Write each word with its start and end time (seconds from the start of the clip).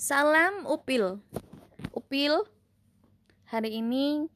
Salam 0.00 0.64
Upil. 0.64 1.20
Upil, 1.92 2.32
hari 3.44 3.84
ini 3.84 4.32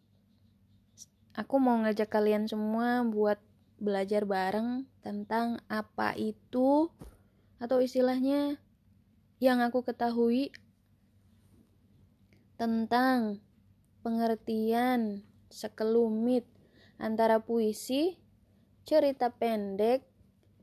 aku 1.32 1.56
mau 1.56 1.80
ngajak 1.80 2.12
kalian 2.12 2.44
semua 2.44 3.00
buat 3.00 3.40
belajar 3.80 4.28
bareng 4.28 4.84
tentang 5.00 5.64
apa 5.72 6.12
itu 6.20 6.92
atau 7.56 7.80
istilahnya 7.80 8.60
yang 9.40 9.64
aku 9.64 9.80
ketahui 9.80 10.52
tentang 12.60 13.40
pengertian 14.04 15.24
sekelumit 15.48 16.44
antara 17.00 17.40
puisi, 17.40 18.20
cerita 18.84 19.32
pendek, 19.32 20.04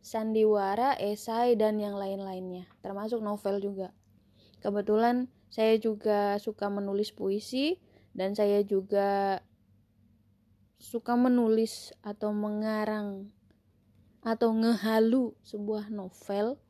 sandiwara, 0.05 0.93
esai, 1.01 1.57
dan 1.57 1.81
yang 1.81 1.97
lain-lainnya, 1.97 2.69
termasuk 2.85 3.17
novel 3.17 3.57
juga. 3.57 3.97
Kebetulan 4.61 5.27
saya 5.51 5.75
juga 5.81 6.37
suka 6.37 6.69
menulis 6.69 7.11
puisi 7.11 7.81
dan 8.13 8.37
saya 8.37 8.61
juga 8.61 9.41
suka 10.81 11.13
menulis 11.13 11.93
atau 12.01 12.33
mengarang 12.33 13.29
atau 14.21 14.53
ngehalu 14.53 15.33
sebuah 15.41 15.89
novel. 15.89 16.61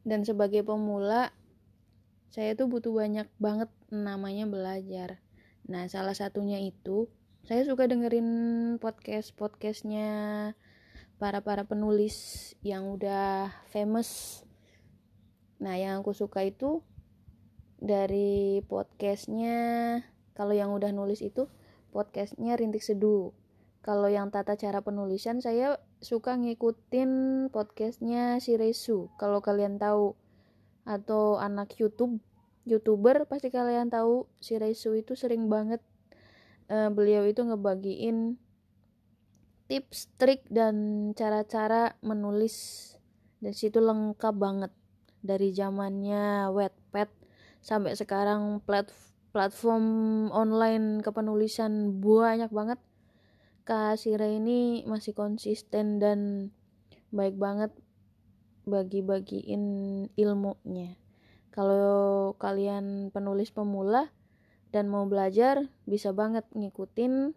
Dan 0.00 0.24
sebagai 0.24 0.64
pemula, 0.64 1.32
saya 2.32 2.56
tuh 2.56 2.68
butuh 2.68 2.92
banyak 2.92 3.28
banget 3.36 3.68
namanya 3.92 4.48
belajar. 4.48 5.20
Nah, 5.68 5.88
salah 5.92 6.16
satunya 6.16 6.56
itu 6.60 7.08
saya 7.44 7.64
suka 7.64 7.88
dengerin 7.88 8.28
podcast 8.80 9.32
podcastnya 9.36 10.08
para 11.20 11.44
para 11.44 11.68
penulis 11.68 12.52
yang 12.64 12.88
udah 12.96 13.52
famous. 13.68 14.42
Nah, 15.60 15.76
yang 15.76 16.00
aku 16.00 16.16
suka 16.16 16.40
itu 16.48 16.80
dari 17.76 18.64
podcastnya 18.64 20.00
kalau 20.32 20.56
yang 20.56 20.72
udah 20.72 20.88
nulis 20.92 21.20
itu 21.20 21.52
podcastnya 21.92 22.56
Rintik 22.56 22.80
Seduh. 22.80 23.36
Kalau 23.80 24.08
yang 24.12 24.28
tata 24.28 24.56
cara 24.56 24.84
penulisan 24.84 25.40
saya 25.40 25.80
suka 26.00 26.36
ngikutin 26.36 27.10
podcastnya 27.52 28.40
si 28.40 28.56
Resu. 28.56 29.12
Kalau 29.20 29.40
kalian 29.44 29.76
tahu 29.76 30.16
atau 30.88 31.36
anak 31.36 31.76
YouTube 31.76 32.20
youtuber 32.64 33.24
pasti 33.24 33.48
kalian 33.48 33.88
tahu 33.88 34.28
si 34.40 34.56
Resu 34.60 34.96
itu 34.96 35.16
sering 35.16 35.48
banget 35.48 35.80
uh, 36.72 36.88
beliau 36.92 37.24
itu 37.24 37.40
ngebagiin 37.40 38.36
tips, 39.68 40.12
trik 40.16 40.44
dan 40.48 41.10
cara-cara 41.16 41.96
menulis 42.04 42.96
dan 43.40 43.52
situ 43.56 43.80
lengkap 43.80 44.34
banget 44.36 44.72
dari 45.20 45.52
zamannya 45.52 46.48
Wattpad 46.52 47.08
sampai 47.60 47.92
sekarang 47.96 48.64
plat 48.64 48.88
platform 49.30 49.86
online 50.34 51.04
kepenulisan 51.04 52.02
banyak 52.02 52.50
banget. 52.50 52.80
Kak 53.62 54.00
Sira 54.00 54.26
ini 54.26 54.82
masih 54.88 55.14
konsisten 55.14 56.02
dan 56.02 56.50
baik 57.14 57.38
banget 57.38 57.70
bagi-bagiin 58.66 59.62
ilmunya. 60.18 60.98
Kalau 61.54 62.34
kalian 62.38 63.14
penulis 63.14 63.54
pemula 63.54 64.10
dan 64.74 64.90
mau 64.90 65.06
belajar 65.06 65.70
bisa 65.86 66.10
banget 66.10 66.46
ngikutin 66.54 67.34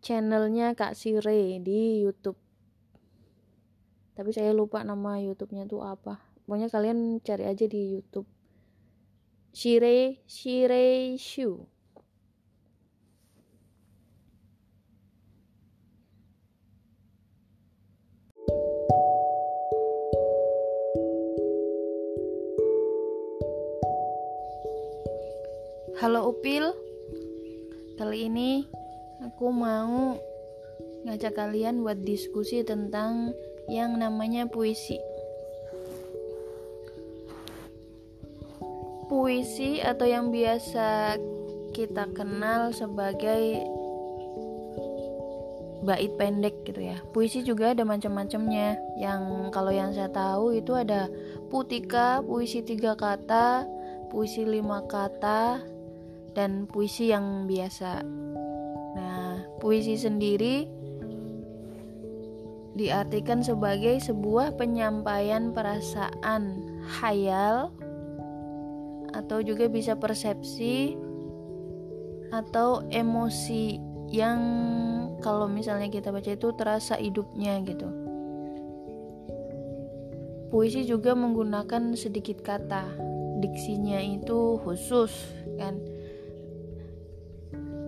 channelnya 0.00 0.72
Kak 0.72 0.96
Sire 0.96 1.60
di 1.60 2.00
YouTube 2.00 2.47
tapi 4.18 4.34
saya 4.34 4.50
lupa 4.50 4.82
nama 4.82 5.22
YouTube-nya 5.22 5.70
tuh 5.70 5.78
apa. 5.86 6.18
Pokoknya 6.42 6.66
kalian 6.66 7.22
cari 7.22 7.46
aja 7.46 7.70
di 7.70 7.94
YouTube. 7.94 8.26
Shire 9.54 10.18
Shire 10.26 11.14
Shu. 11.14 11.62
Halo 26.02 26.34
Upil. 26.34 26.74
Kali 27.94 28.26
ini 28.26 28.66
aku 29.22 29.46
mau 29.54 30.18
ngajak 31.06 31.38
kalian 31.38 31.86
buat 31.86 32.02
diskusi 32.02 32.66
tentang 32.66 33.30
yang 33.68 34.00
namanya 34.00 34.48
puisi 34.48 34.96
Puisi 39.08 39.80
atau 39.80 40.04
yang 40.04 40.28
biasa 40.28 41.16
kita 41.72 42.12
kenal 42.12 42.76
sebagai 42.76 43.64
bait 45.80 46.12
pendek 46.20 46.52
gitu 46.68 46.84
ya. 46.92 47.00
Puisi 47.16 47.40
juga 47.40 47.72
ada 47.72 47.88
macam-macamnya. 47.88 48.76
Yang 49.00 49.48
kalau 49.54 49.72
yang 49.72 49.96
saya 49.96 50.12
tahu 50.12 50.60
itu 50.60 50.76
ada 50.76 51.08
putika, 51.48 52.20
puisi 52.20 52.60
tiga 52.60 52.92
kata, 52.92 53.64
puisi 54.12 54.44
lima 54.44 54.84
kata, 54.84 55.64
dan 56.36 56.68
puisi 56.68 57.08
yang 57.08 57.48
biasa. 57.48 58.04
Nah, 58.92 59.48
puisi 59.56 59.96
sendiri 59.96 60.68
diartikan 62.78 63.42
sebagai 63.42 63.98
sebuah 63.98 64.54
penyampaian 64.54 65.50
perasaan 65.50 66.62
hayal 66.86 67.74
atau 69.10 69.42
juga 69.42 69.66
bisa 69.66 69.98
persepsi 69.98 70.94
atau 72.30 72.86
emosi 72.94 73.82
yang 74.14 74.38
kalau 75.18 75.50
misalnya 75.50 75.90
kita 75.90 76.14
baca 76.14 76.30
itu 76.30 76.48
terasa 76.54 76.94
hidupnya 76.94 77.58
gitu. 77.66 77.88
Puisi 80.48 80.86
juga 80.88 81.12
menggunakan 81.12 81.92
sedikit 81.92 82.40
kata, 82.40 82.88
diksinya 83.42 84.00
itu 84.00 84.56
khusus 84.64 85.12
kan 85.60 85.76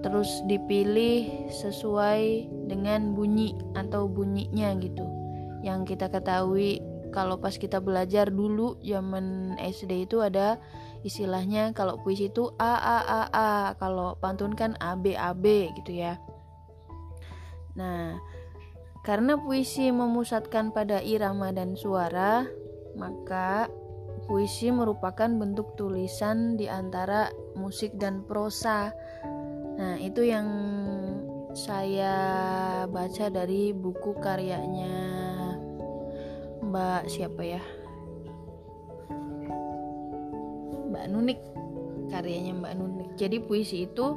terus 0.01 0.41
dipilih 0.49 1.49
sesuai 1.53 2.49
dengan 2.69 3.13
bunyi 3.13 3.57
atau 3.77 4.09
bunyinya 4.09 4.77
gitu. 4.81 5.05
Yang 5.61 5.97
kita 5.97 6.09
ketahui 6.09 6.81
kalau 7.11 7.37
pas 7.37 7.55
kita 7.59 7.83
belajar 7.83 8.31
dulu 8.31 8.79
zaman 8.81 9.59
SD 9.59 10.09
itu 10.09 10.23
ada 10.23 10.57
istilahnya 11.03 11.75
kalau 11.75 11.99
puisi 12.01 12.31
itu 12.31 12.55
a 12.57 12.75
a 12.79 12.99
a 13.03 13.23
a 13.33 13.51
kalau 13.77 14.17
pantun 14.23 14.55
kan 14.55 14.79
a 14.79 14.95
b 14.95 15.13
a 15.19 15.35
b 15.35 15.69
gitu 15.83 15.93
ya. 16.01 16.17
Nah 17.77 18.17
karena 19.01 19.37
puisi 19.41 19.89
memusatkan 19.91 20.73
pada 20.77 21.01
irama 21.01 21.51
dan 21.51 21.75
suara 21.75 22.45
maka 22.95 23.73
puisi 24.29 24.69
merupakan 24.71 25.27
bentuk 25.27 25.75
tulisan 25.75 26.55
di 26.55 26.69
antara 26.69 27.33
musik 27.57 27.97
dan 27.97 28.23
prosa 28.29 28.93
Nah, 29.81 29.97
itu 29.97 30.21
yang 30.29 30.49
saya 31.57 32.15
baca 32.87 33.27
dari 33.33 33.73
buku 33.73 34.13
karyanya 34.21 34.93
Mbak 36.61 37.09
siapa 37.09 37.43
ya? 37.43 37.63
Mbak 40.93 41.05
Nunik. 41.09 41.41
Karyanya 42.13 42.53
Mbak 42.61 42.75
Nunik. 42.77 43.11
Jadi 43.17 43.41
puisi 43.41 43.89
itu 43.89 44.13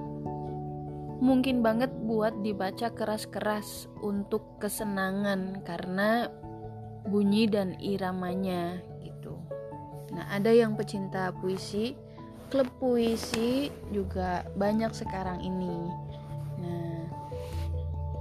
mungkin 1.24 1.64
banget 1.64 1.96
buat 2.04 2.44
dibaca 2.44 2.92
keras-keras 2.92 3.88
untuk 4.04 4.60
kesenangan 4.60 5.64
karena 5.64 6.28
bunyi 7.08 7.48
dan 7.48 7.80
iramanya 7.80 8.84
gitu. 9.00 9.40
Nah, 10.12 10.28
ada 10.28 10.52
yang 10.52 10.76
pecinta 10.76 11.32
puisi 11.40 11.96
klub 12.54 12.70
puisi 12.78 13.74
juga 13.90 14.46
banyak 14.54 14.94
sekarang 14.94 15.42
ini. 15.42 15.90
Nah, 16.62 17.10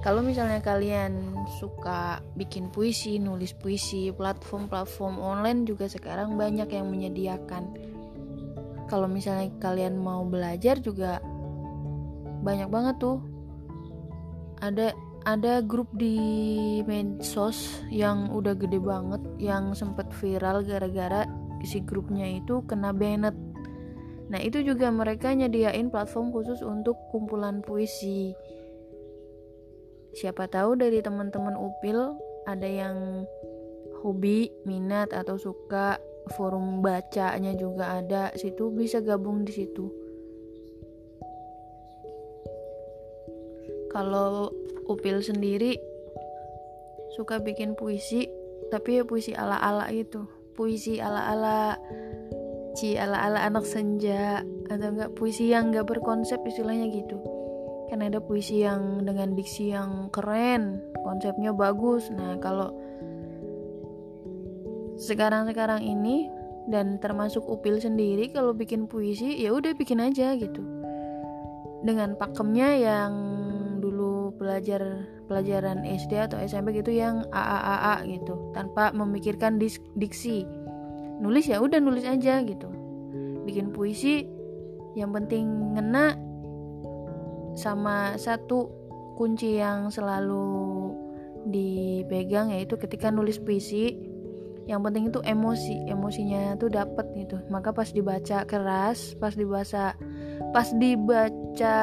kalau 0.00 0.24
misalnya 0.24 0.64
kalian 0.64 1.36
suka 1.60 2.24
bikin 2.40 2.72
puisi, 2.72 3.20
nulis 3.20 3.52
puisi, 3.52 4.08
platform-platform 4.08 5.20
online 5.20 5.68
juga 5.68 5.84
sekarang 5.84 6.40
banyak 6.40 6.64
yang 6.72 6.88
menyediakan. 6.88 7.76
Kalau 8.88 9.04
misalnya 9.04 9.52
kalian 9.60 10.00
mau 10.00 10.24
belajar 10.24 10.80
juga 10.80 11.20
banyak 12.40 12.72
banget 12.72 12.96
tuh. 13.04 13.20
Ada 14.64 14.96
ada 15.28 15.60
grup 15.60 15.92
di 15.92 16.16
medsos 16.88 17.84
yang 17.92 18.32
udah 18.32 18.56
gede 18.56 18.80
banget 18.80 19.22
yang 19.36 19.76
sempet 19.76 20.08
viral 20.18 20.64
gara-gara 20.64 21.28
si 21.62 21.78
grupnya 21.78 22.26
itu 22.26 22.64
kena 22.66 22.90
banned 22.90 23.34
Nah, 24.32 24.40
itu 24.40 24.64
juga 24.64 24.88
mereka 24.88 25.36
nyediain 25.36 25.92
platform 25.92 26.32
khusus 26.32 26.64
untuk 26.64 26.96
kumpulan 27.12 27.60
puisi. 27.60 28.32
Siapa 30.16 30.48
tahu 30.48 30.80
dari 30.80 31.04
teman-teman 31.04 31.52
Upil 31.52 32.16
ada 32.48 32.64
yang 32.64 33.28
hobi, 34.00 34.48
minat 34.64 35.12
atau 35.12 35.36
suka. 35.36 36.00
Forum 36.38 36.80
bacanya 36.80 37.50
juga 37.58 37.98
ada. 37.98 38.30
Situ 38.38 38.70
bisa 38.72 39.02
gabung 39.02 39.42
di 39.44 39.52
situ. 39.52 39.90
Kalau 43.92 44.48
Upil 44.88 45.20
sendiri 45.20 45.76
suka 47.12 47.42
bikin 47.44 47.76
puisi 47.76 48.24
tapi 48.72 48.96
ya 48.96 49.04
puisi 49.04 49.36
ala-ala 49.36 49.92
itu 49.92 50.24
puisi 50.56 50.96
ala-ala 50.96 51.76
ci 52.72 52.96
ala-ala 52.96 53.44
anak 53.44 53.68
senja 53.68 54.40
atau 54.68 54.88
enggak 54.92 55.12
puisi 55.16 55.52
yang 55.52 55.70
enggak 55.72 55.88
berkonsep 55.92 56.40
istilahnya 56.48 56.88
gitu. 56.88 57.20
Kan 57.92 58.00
ada 58.00 58.24
puisi 58.24 58.64
yang 58.64 59.04
dengan 59.04 59.36
diksi 59.36 59.76
yang 59.76 60.08
keren 60.08 60.80
konsepnya 61.04 61.52
bagus. 61.52 62.08
Nah 62.08 62.40
kalau 62.40 62.72
sekarang-sekarang 64.96 65.84
ini 65.84 66.30
dan 66.70 66.96
termasuk 67.02 67.42
Upil 67.44 67.82
sendiri 67.82 68.30
kalau 68.30 68.54
bikin 68.54 68.86
puisi 68.86 69.36
ya 69.42 69.52
udah 69.52 69.76
bikin 69.76 70.00
aja 70.00 70.32
gitu. 70.38 70.62
Dengan 71.82 72.14
pakemnya 72.14 72.78
yang 72.78 73.12
dulu 73.82 74.30
belajar 74.38 75.04
pelajaran 75.26 75.82
SD 75.82 76.14
atau 76.14 76.38
SMP 76.38 76.78
gitu 76.78 76.94
yang 76.94 77.26
AAAA 77.34 78.06
gitu 78.06 78.54
tanpa 78.54 78.94
memikirkan 78.94 79.58
diksi 79.98 80.46
nulis 81.20 81.44
ya 81.50 81.58
udah 81.60 81.78
nulis 81.82 82.06
aja 82.06 82.40
gitu. 82.46 82.68
Bikin 83.42 83.74
puisi 83.74 84.24
yang 84.94 85.10
penting 85.12 85.76
ngena 85.76 86.16
sama 87.52 88.16
satu 88.16 88.68
kunci 89.16 89.60
yang 89.60 89.92
selalu 89.92 90.92
dipegang 91.48 92.54
yaitu 92.54 92.78
ketika 92.78 93.10
nulis 93.10 93.42
puisi 93.42 93.98
yang 94.62 94.78
penting 94.86 95.10
itu 95.10 95.18
emosi 95.26 95.90
emosinya 95.90 96.54
tuh 96.54 96.70
dapet 96.70 97.06
gitu. 97.18 97.42
Maka 97.50 97.74
pas 97.74 97.90
dibaca 97.90 98.46
keras 98.46 99.18
pas 99.18 99.34
dibaca 99.34 99.98
pas 100.54 100.68
dibaca 100.70 101.76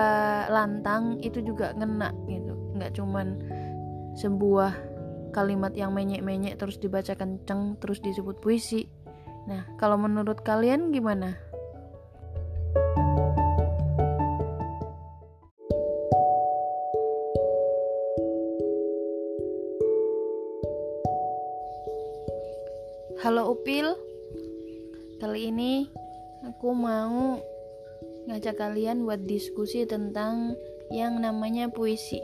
lantang 0.48 1.20
itu 1.20 1.44
juga 1.44 1.76
ngena 1.76 2.16
gitu. 2.31 2.56
Nggak 2.80 2.92
cuman 2.96 3.28
sebuah 4.16 4.72
kalimat 5.30 5.76
yang 5.78 5.94
menyek-menyek 5.94 6.58
terus 6.58 6.81
dibaca 6.81 7.14
kenceng 7.14 7.78
terus 7.78 8.02
disebut 8.02 8.42
puisi 8.42 8.90
nah 9.50 9.66
kalau 9.81 9.98
menurut 9.98 10.46
kalian 10.46 10.94
gimana? 10.94 11.34
Halo 23.19 23.51
Upil. 23.57 23.98
Kali 25.18 25.52
ini 25.52 25.90
aku 26.45 26.72
mau 26.72 27.42
ngajak 28.30 28.56
kalian 28.56 29.04
buat 29.04 29.25
diskusi 29.25 29.84
tentang 29.84 30.54
yang 30.94 31.19
namanya 31.19 31.68
puisi. 31.74 32.22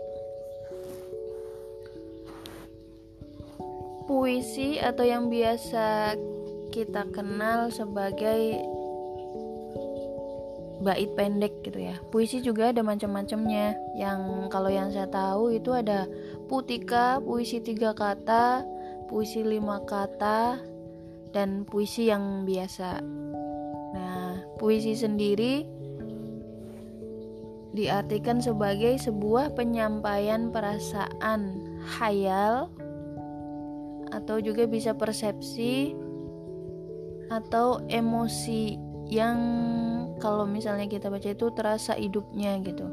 Puisi 4.06 4.78
atau 4.80 5.04
yang 5.04 5.28
biasa 5.28 6.16
kita 6.76 7.08
kenal 7.16 7.72
sebagai 7.72 8.60
bait 10.84 11.08
pendek 11.16 11.64
gitu 11.64 11.80
ya 11.80 11.96
Puisi 12.12 12.44
juga 12.44 12.76
ada 12.76 12.84
macam-macamnya 12.84 13.80
Yang 13.96 14.52
kalau 14.52 14.68
yang 14.68 14.92
saya 14.92 15.08
tahu 15.08 15.56
itu 15.56 15.72
ada 15.72 16.04
putika, 16.52 17.24
puisi 17.24 17.64
tiga 17.64 17.96
kata, 17.96 18.62
puisi 19.10 19.42
lima 19.42 19.82
kata, 19.88 20.62
dan 21.34 21.68
puisi 21.68 22.08
yang 22.08 22.48
biasa. 22.48 23.02
Nah, 23.92 24.46
puisi 24.56 24.96
sendiri 24.96 25.68
diartikan 27.76 28.40
sebagai 28.40 28.96
sebuah 28.96 29.52
penyampaian 29.52 30.48
perasaan 30.48 31.60
hayal 32.00 32.72
atau 34.16 34.40
juga 34.40 34.64
bisa 34.64 34.96
persepsi 34.96 35.92
atau 37.30 37.82
emosi 37.90 38.78
yang 39.10 39.38
kalau 40.18 40.50
misalnya 40.50 40.90
kita 40.90 41.14
baca 41.14 41.30
itu 41.30 41.48
terasa 41.54 41.94
hidupnya 41.94 42.58
gitu. 42.66 42.86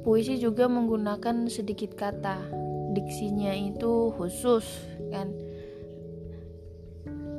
Puisi 0.00 0.40
juga 0.40 0.64
menggunakan 0.64 1.52
sedikit 1.52 1.92
kata, 1.92 2.40
diksinya 2.96 3.52
itu 3.52 4.08
khusus 4.16 4.64
kan? 5.12 5.28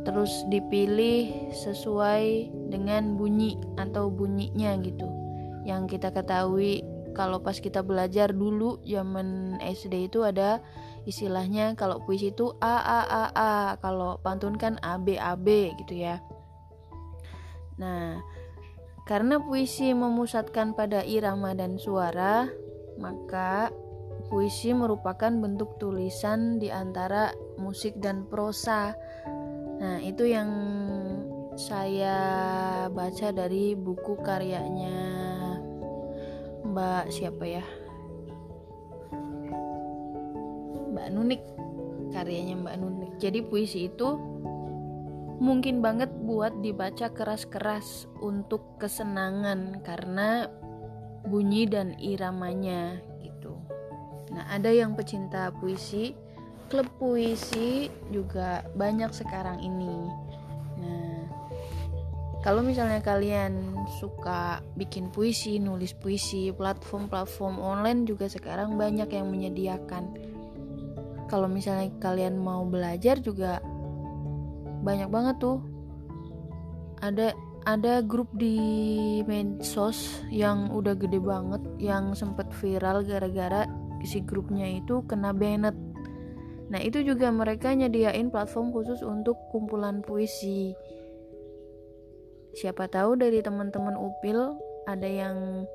Terus 0.05 0.45
dipilih 0.49 1.53
sesuai 1.53 2.53
dengan 2.69 3.17
bunyi 3.17 3.57
atau 3.81 4.13
bunyinya 4.13 4.77
gitu. 4.81 5.09
Yang 5.65 5.97
kita 5.97 6.13
ketahui 6.13 6.85
kalau 7.11 7.41
pas 7.41 7.57
kita 7.57 7.81
belajar 7.81 8.31
dulu 8.31 8.79
zaman 8.85 9.59
SD 9.61 10.09
itu 10.09 10.23
ada 10.25 10.63
istilahnya 11.07 11.73
kalau 11.73 12.03
puisi 12.03 12.33
itu 12.33 12.53
a 12.61 12.77
a 12.81 13.01
a 13.05 13.23
a. 13.33 13.53
Kalau 13.81 14.21
pantun 14.21 14.57
kan 14.57 14.77
a 14.85 14.97
b 15.01 15.17
a 15.17 15.33
b 15.37 15.73
gitu 15.85 16.01
ya. 16.01 16.21
Nah 17.81 18.21
karena 19.09 19.41
puisi 19.41 19.91
memusatkan 19.91 20.77
pada 20.77 21.01
irama 21.03 21.57
dan 21.57 21.75
suara 21.81 22.47
maka 23.01 23.73
puisi 24.31 24.71
merupakan 24.71 25.27
bentuk 25.27 25.75
tulisan 25.81 26.55
di 26.61 26.71
antara 26.71 27.35
musik 27.59 27.99
dan 27.99 28.23
prosa. 28.29 28.95
Nah, 29.81 29.97
itu 29.99 30.29
yang 30.29 30.47
saya 31.59 32.15
baca 32.87 33.27
dari 33.35 33.75
buku 33.75 34.15
karyanya 34.23 35.19
Mbak 36.63 37.11
siapa 37.11 37.43
ya? 37.43 37.65
Mbak 41.01 41.09
Nunik. 41.17 41.41
Karyanya 42.13 42.55
Mbak 42.61 42.75
Nunik. 42.77 43.11
Jadi 43.17 43.41
puisi 43.41 43.89
itu 43.89 44.21
mungkin 45.41 45.81
banget 45.81 46.13
buat 46.21 46.61
dibaca 46.61 47.09
keras-keras 47.09 48.05
untuk 48.21 48.77
kesenangan 48.77 49.81
karena 49.81 50.45
bunyi 51.25 51.65
dan 51.65 51.97
iramanya 51.97 53.01
gitu. 53.25 53.57
Nah, 54.29 54.45
ada 54.53 54.69
yang 54.69 54.93
pecinta 54.93 55.49
puisi 55.57 56.13
klub 56.69 56.85
puisi 57.01 57.89
juga 58.13 58.61
banyak 58.77 59.09
sekarang 59.11 59.59
ini. 59.59 59.97
Nah, 60.77 61.25
kalau 62.45 62.63
misalnya 62.63 63.03
kalian 63.03 63.75
suka 63.99 64.63
bikin 64.79 65.11
puisi, 65.11 65.59
nulis 65.59 65.91
puisi, 65.97 66.53
platform-platform 66.55 67.59
online 67.59 68.07
juga 68.07 68.31
sekarang 68.31 68.79
banyak 68.79 69.09
yang 69.11 69.27
menyediakan. 69.27 70.30
Kalau 71.31 71.47
misalnya 71.47 71.87
kalian 72.03 72.35
mau 72.35 72.67
belajar 72.67 73.23
juga 73.23 73.63
banyak 74.83 75.07
banget 75.07 75.39
tuh. 75.39 75.63
Ada 76.99 77.31
ada 77.63 78.03
grup 78.03 78.27
di 78.35 78.59
medsos 79.23 80.19
yang 80.27 80.73
udah 80.75 80.97
gede 80.99 81.23
banget 81.23 81.63
yang 81.79 82.11
sempet 82.11 82.51
viral 82.59 83.07
gara-gara 83.07 83.63
si 84.01 84.19
grupnya 84.19 84.65
itu 84.65 85.05
kena 85.05 85.29
banned 85.29 85.77
Nah, 86.71 86.79
itu 86.79 87.03
juga 87.03 87.27
mereka 87.35 87.75
nyediain 87.75 88.31
platform 88.31 88.71
khusus 88.71 89.03
untuk 89.03 89.35
kumpulan 89.51 89.99
puisi. 89.99 90.71
Siapa 92.55 92.87
tahu 92.87 93.19
dari 93.19 93.43
teman-teman 93.43 93.99
Upil 93.99 94.55
ada 94.87 95.03
yang 95.03 95.67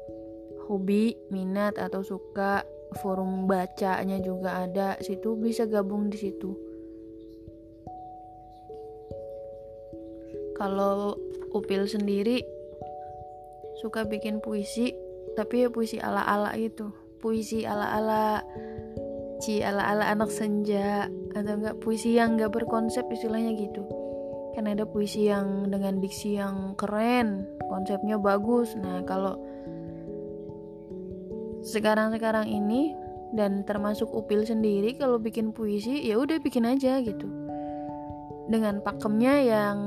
hobi, 0.64 1.12
minat 1.28 1.76
atau 1.76 2.00
suka 2.00 2.64
forum 2.94 3.50
bacanya 3.50 4.22
juga 4.22 4.62
ada, 4.62 4.98
situ 5.02 5.34
bisa 5.34 5.66
gabung 5.66 6.08
di 6.12 6.18
situ. 6.18 6.54
Kalau 10.56 11.16
Upil 11.52 11.88
sendiri 11.88 12.44
suka 13.80 14.04
bikin 14.04 14.44
puisi, 14.44 14.92
tapi 15.36 15.64
ya 15.64 15.68
puisi 15.72 15.96
ala-ala 15.96 16.52
itu. 16.56 16.92
Puisi 17.20 17.64
ala-ala 17.64 18.44
ci 19.40 19.60
ala-ala 19.60 20.08
anak 20.08 20.32
senja 20.32 21.08
atau 21.36 21.54
enggak 21.60 21.76
puisi 21.84 22.16
yang 22.16 22.36
enggak 22.36 22.56
berkonsep 22.56 23.04
istilahnya 23.12 23.52
gitu 23.52 23.84
kan 24.56 24.64
ada 24.64 24.88
puisi 24.88 25.28
yang 25.28 25.68
dengan 25.68 26.00
diksi 26.00 26.40
yang 26.40 26.72
keren 26.80 27.44
konsepnya 27.68 28.16
bagus 28.16 28.72
nah 28.80 29.04
kalau 29.04 29.36
sekarang-sekarang 31.66 32.46
ini 32.46 32.94
dan 33.34 33.66
termasuk 33.66 34.06
Upil 34.14 34.46
sendiri 34.46 34.94
kalau 34.94 35.18
bikin 35.18 35.50
puisi 35.50 36.06
ya 36.06 36.14
udah 36.14 36.38
bikin 36.38 36.62
aja 36.62 37.02
gitu. 37.02 37.26
Dengan 38.46 38.78
pakemnya 38.78 39.42
yang 39.42 39.78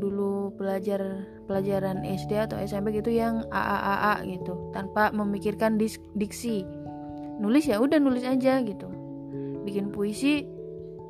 dulu 0.00 0.56
belajar 0.56 1.28
pelajaran 1.44 2.00
SD 2.00 2.32
atau 2.40 2.56
SMP 2.56 2.96
gitu 2.96 3.12
yang 3.12 3.44
AAAA 3.52 4.14
gitu 4.40 4.72
tanpa 4.72 5.12
memikirkan 5.12 5.76
diksi. 6.16 6.64
Nulis 7.36 7.68
ya 7.68 7.76
udah 7.76 8.00
nulis 8.00 8.24
aja 8.24 8.64
gitu. 8.64 8.88
Bikin 9.68 9.92
puisi 9.92 10.48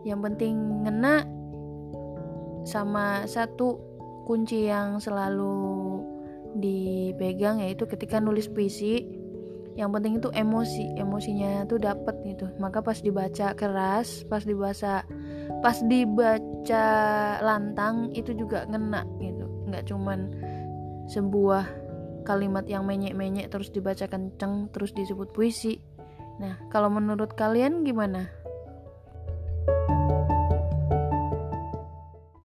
yang 0.03 0.19
penting 0.27 0.83
ngena 0.83 1.23
sama 2.67 3.31
satu 3.31 3.79
kunci 4.27 4.67
yang 4.67 4.99
selalu 4.99 6.03
dipegang 6.59 7.63
yaitu 7.63 7.87
ketika 7.87 8.19
nulis 8.19 8.51
puisi 8.51 9.20
yang 9.79 9.95
penting 9.95 10.19
itu 10.19 10.29
emosi 10.35 10.99
emosinya 10.99 11.67
tuh 11.71 11.79
dapet 11.79 12.17
gitu. 12.27 12.51
Maka 12.59 12.83
pas 12.83 12.99
dibaca 12.99 13.55
keras 13.55 14.27
pas 14.27 14.43
dibaca 14.43 15.07
pas 15.63 15.77
dibaca 15.87 16.87
lantang 17.45 18.11
itu 18.17 18.35
juga 18.35 18.67
ngena 18.67 19.07
gitu. 19.23 19.47
Nggak 19.71 19.85
cuman 19.91 20.19
sebuah 21.11 21.65
kalimat 22.27 22.67
yang 22.67 22.87
menyek-menyek 22.87 23.51
terus 23.51 23.71
dibaca 23.71 24.07
kenceng 24.07 24.71
terus 24.75 24.91
disebut 24.95 25.31
puisi. 25.31 25.79
Nah 26.41 26.59
kalau 26.73 26.91
menurut 26.91 27.37
kalian 27.37 27.87
gimana 27.87 28.40